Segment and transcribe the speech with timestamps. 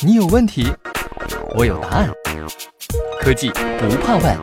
[0.00, 0.66] 你有问题，
[1.56, 2.10] 我有答案。
[3.20, 4.38] 科技不怕问。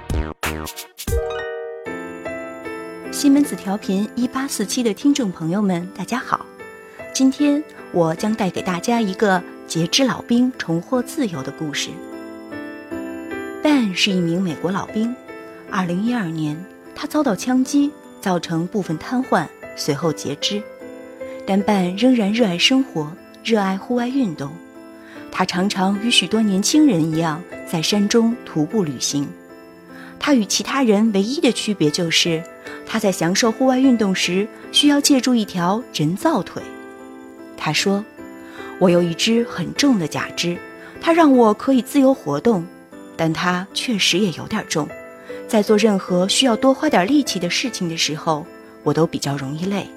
[3.12, 6.46] 西门子调频一八四七的听众朋友们，大家好。
[7.14, 11.90] 今天我将带给大家一个截肢老兵重获自由的故事。
[13.64, 15.16] Ben 是一名美国老兵，
[15.72, 16.62] 二零一二年
[16.94, 20.62] 他遭到枪击，造成部分瘫痪，随后截肢。
[21.48, 23.10] 但 Ben 仍然热爱生活，
[23.46, 24.52] 热爱户外运动。
[25.32, 29.28] 他常常与许多年轻人一样，在山中徒步旅行。
[30.20, 32.44] 他与其他人唯一的区别就是，
[32.88, 36.64] 他在享受户外运动时需要借助一条人造腿。
[37.56, 38.04] 他说
[38.80, 40.58] ：“我有一只很重的假肢，
[41.00, 42.66] 它让我可以自由活动，
[43.16, 44.90] 但它确实也有点重。
[45.48, 48.44] 在做任何需要多花点力气的事情的时候，
[48.82, 49.88] 我都比较容易累。”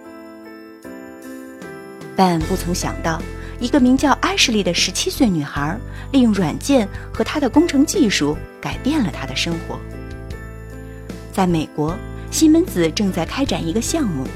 [2.14, 3.22] 但不曾想到，
[3.60, 5.78] 一个名叫艾什莉的十七岁女孩，
[6.12, 9.78] 利用软件和她的工程技术改变了她的生活。
[11.32, 11.96] 在美国，
[12.30, 14.26] 西门子正在开展一个项目。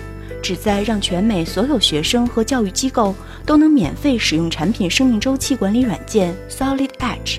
[0.42, 3.14] 旨在让全美所有学生和教育机构
[3.46, 7.38] 都能免费使用产品生命周期管理软件 Solid Edge。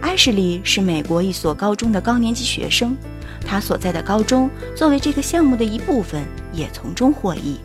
[0.00, 2.96] 艾什莉是美国一所高中的高年级学生，
[3.46, 7.60] 他所在的高中作为这个项目的一部分，也从中获益。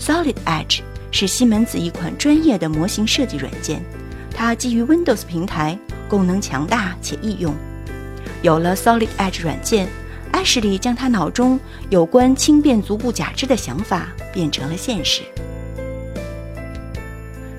[0.00, 0.80] Solid Edge
[1.12, 3.80] 是西门子一款专业的模型设计软件，
[4.34, 7.54] 它基于 Windows 平台，功能强大且易用。
[8.42, 9.88] 有了 Solid Edge 软件。
[10.32, 15.20] 艾什莉将他脑中有关轻便足部假肢的想法变成了现实。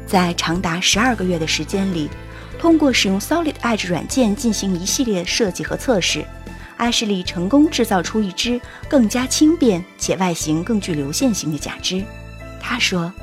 [0.07, 2.09] 在长达十二个月的时间里，
[2.57, 6.25] 通过使用 Solid Edge 软件进行一系列设计和测试，
[6.75, 8.59] 艾什莉成功制造出一只
[8.89, 12.03] 更加轻便且外形更具流线型的假肢。
[12.59, 13.13] 他说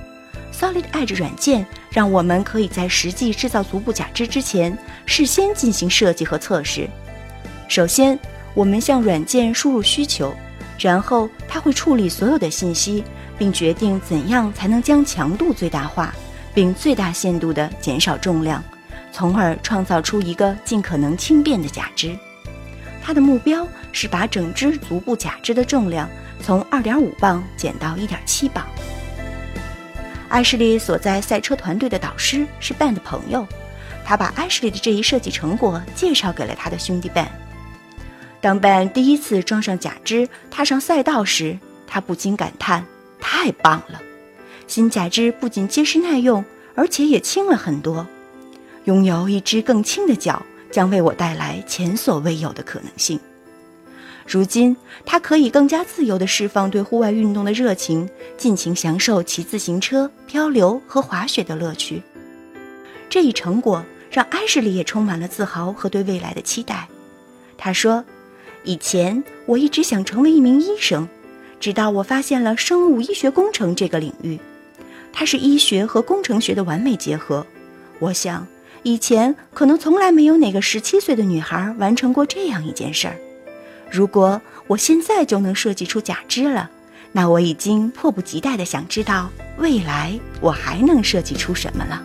[0.52, 4.76] ：“Solid Edge 软件让我们可以在实际制造足部假肢之前，
[5.06, 6.88] 事先进行设计和测试。
[7.68, 8.18] 首先。”
[8.52, 10.34] 我们向软件输入需求，
[10.76, 13.04] 然后它会处理所有的信息，
[13.38, 16.12] 并决定怎样才能将强度最大化，
[16.52, 18.60] 并最大限度地减少重量，
[19.12, 22.10] 从而创造出一个尽可能轻便的假肢。
[23.00, 26.10] 它的目标是把整只足部假肢的重量
[26.42, 28.66] 从2.5磅减到1.7磅。
[30.30, 33.46] 艾什利所在赛车团队的导师是 Ben 的朋友，
[34.04, 37.26] 他把艾什利的这一设计成果介绍给了他的兄弟 Ben。
[38.40, 42.86] 当 Ben 第一次装上假肢踏上赛道时，他不禁感叹
[43.20, 44.00] ：“太棒了！
[44.68, 46.44] 新假肢不仅结实耐用，
[46.76, 48.06] 而且也轻了很多。
[48.84, 50.40] 拥有一只更轻的脚，
[50.70, 53.18] 将为我带来前所未有的可能性。
[54.30, 62.00] 如今，他可以更加自由地释放对户外运动的热情，尽情享受骑自行车、漂流和滑雪的乐趣。
[63.08, 66.86] 这一成果让艾什莉也充满了自豪和对未来的期待。
[67.58, 68.04] 他说。”
[68.62, 71.08] 以前我一直想成为一名医生，
[71.58, 74.38] 直到我发现了生物医学工程这个领域，
[75.14, 77.46] 它是医学和工程学的完美结合。
[78.00, 78.46] 我想，
[78.82, 83.16] 以前可能从来没有哪个十七岁的女孩完成过这样一件事儿。
[83.90, 86.70] 如果我现在就能设计出假肢了，
[87.12, 89.28] 那我已经迫不及待地想知道
[89.58, 92.02] 未来我还能设计出什么了。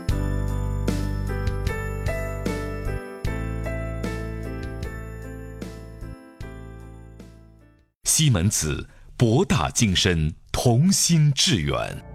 [8.03, 12.14] 西门子，博大精深，同心致远。